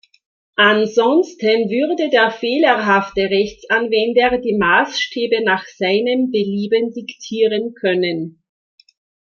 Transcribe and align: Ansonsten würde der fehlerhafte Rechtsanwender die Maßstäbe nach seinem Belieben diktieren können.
Ansonsten 0.57 1.69
würde 1.69 2.09
der 2.09 2.31
fehlerhafte 2.31 3.29
Rechtsanwender 3.29 4.39
die 4.39 4.57
Maßstäbe 4.57 5.43
nach 5.45 5.63
seinem 5.67 6.31
Belieben 6.31 6.91
diktieren 6.91 7.75
können. 7.75 8.41